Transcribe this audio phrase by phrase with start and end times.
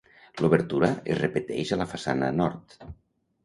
[0.43, 2.79] L'obertura es repeteix a la façana nord.